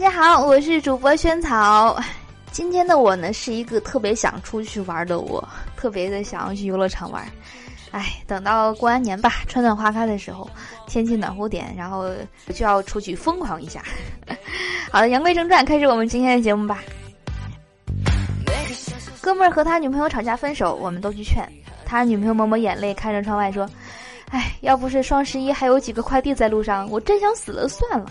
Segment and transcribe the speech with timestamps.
[0.00, 2.00] 大家好，我是主播萱草。
[2.52, 7.28] 今天的我呢，是一个特别想出去玩的我，特别的想要去游乐场玩。
[7.90, 10.48] 哎，等到过完年吧，春暖花开的时候，
[10.86, 12.08] 天气暖和点，然后
[12.54, 13.82] 就要出去疯狂一下。
[14.92, 16.80] 好的，言归正传，开始我们今天的节目吧。
[19.20, 21.44] 哥们儿和他女朋友吵架分手，我们都去劝
[21.84, 23.68] 他女朋友抹抹眼泪，看着窗外说
[24.30, 28.08] ：“哎，要不是双十一还有几个快递在路上，我真想死了算了。”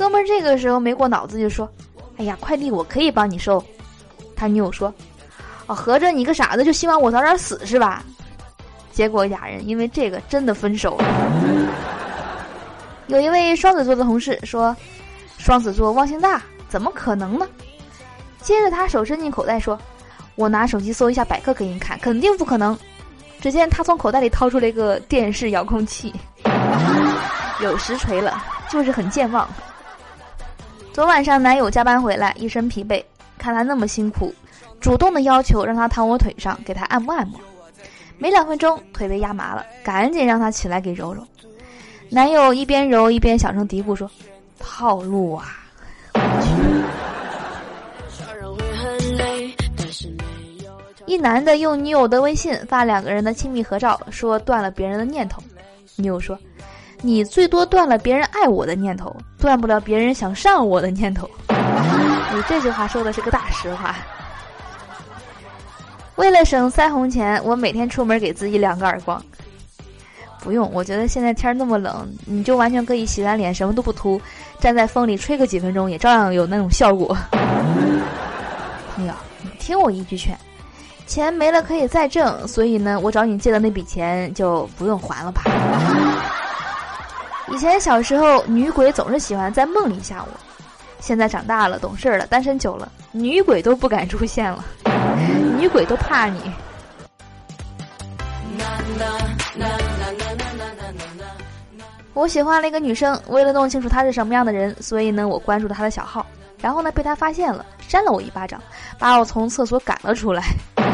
[0.00, 1.68] 哥们儿这个时候没过脑子就说。
[2.16, 3.62] 哎呀，快递我可以帮你收。
[4.34, 4.92] 他女友说
[5.68, 8.02] ：“哦，合着你个傻子就希望我早点死是吧？”
[8.92, 11.04] 结果俩人因为这个真的分手了。
[13.08, 14.74] 有一位双子座的同事说
[15.36, 16.40] ：“双子座忘性大，
[16.70, 17.46] 怎么可能呢？”
[18.40, 19.78] 接着他手伸进口袋说
[20.34, 22.78] ：“我拿手机搜一下百科给你看，肯定不可能。”
[23.38, 26.14] 只见他从口袋里掏出了一个电视遥控器，
[27.62, 29.48] 有实锤了，就是很健忘。
[30.92, 33.02] 昨晚上男友加班回来，一身疲惫，
[33.38, 34.34] 看他那么辛苦，
[34.80, 37.40] 主动的要求让他躺我腿上给他按摩按摩。
[38.18, 41.26] 没两分钟，腿被压麻了，赶紧让他起来给揉揉。
[42.10, 44.10] 男友一边揉一边小声嘀咕说
[44.58, 45.56] ：“套路啊！”
[51.06, 55.40] 一男的用女友的微信发两个人的亲密合照，说断了别人的念头。
[55.96, 56.36] 女友说。
[57.02, 61.28] 你最多断了别人爱我的念头，断不了别人想上我的念头。
[61.48, 63.96] 你这句话说的是个大实话。
[66.16, 69.22] 为了省腮红钱，我每天出门给自己两个耳光。
[70.42, 74.20] 不用，我觉得现在天那么冷，你就完全可以洗完脸什么都不涂，
[74.58, 77.16] 站在风里吹个几分钟，也照样有那种效果。
[78.94, 80.34] 朋友，你听我一句劝，
[81.06, 85.42] 钱没了可以再挣，所以呢，我找你借的那笔钱就不用还了吧。
[87.50, 90.28] 以前小时候，女鬼总是喜欢在梦里吓我。
[91.00, 94.64] 现在长大了，懂事了，单身久了，女鬼都不敢出现了，
[95.58, 96.40] 女鬼都怕你。
[102.12, 106.24] 我喜欢了一个女生，为了弄清楚她是什么样的人，所以呢，我关注了她的小号，
[106.60, 108.62] 然后呢，被她发现了，扇了我一巴掌，
[108.98, 110.44] 把我从厕所赶了出来。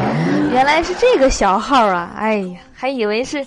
[0.53, 2.13] 原来是这个小号啊！
[2.17, 3.45] 哎呀，还以为是，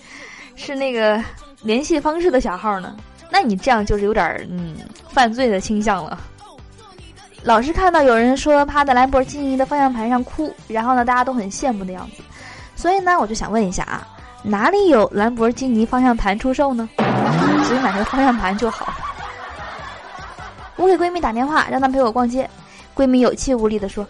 [0.55, 1.19] 是那个。
[1.61, 2.95] 联系方式的小号呢？
[3.29, 4.75] 那你这样就是有点嗯
[5.09, 6.19] 犯罪的倾向了。
[7.43, 12.23] 老是看到有人说趴在兰博基尼的方向盘上哭，然后呢大家都很羡慕的样子，
[12.75, 14.07] 所以呢我就想问一下啊，
[14.43, 16.89] 哪里有兰博基尼方向盘出售呢？
[16.97, 18.93] 直接买个方向盘就好。
[20.75, 22.49] 我给闺蜜打电话让她陪我逛街，
[22.95, 24.07] 闺蜜有气无力的说：“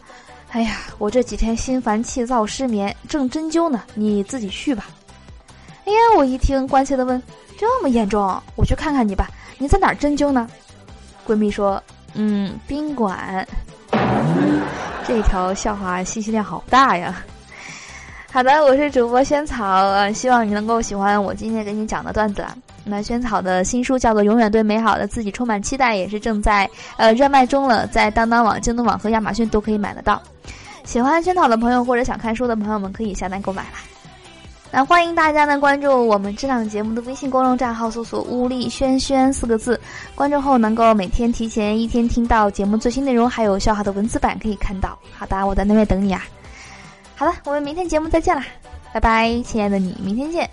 [0.52, 4.86] 哎呀，我这几天心烦气躁失眠，正针灸呢，你自己去吧。”
[5.86, 7.22] 哎呀，我一听关切的问。
[7.60, 9.30] 这么严重，我去看看你吧。
[9.58, 10.48] 你在哪儿针灸呢？
[11.28, 11.84] 闺蜜说
[12.16, 13.46] ：“嗯，宾馆。”
[15.06, 17.22] 这条笑话信息量好大呀！
[18.32, 22.46] 好的，我是主播萱草，希望你能够喜欢我今天给你讲的段子。
[22.86, 30.22] 那萱草的新书叫做《永远对美好的自己充满期待》，也是正在呃热卖中了，在当当网、京东网和亚马逊都可以买得到。
[30.86, 33.80] 喜欢萱草的朋友或者想看书的朋友们，可以下单购买啦。
[34.72, 39.80] 那欢迎大家呢关注我们这档节目的微信公众账号，搜索“物力轩轩”四个字，
[40.14, 44.98] 关注后能够每天提前一天听到节目最新内容，还有笑话的文字版可以看到。
[45.18, 46.24] 好的，我在那边等你啊。
[47.16, 48.46] 好了，我们明天节目再见啦，
[48.94, 50.48] 拜拜，亲爱的你，明天见。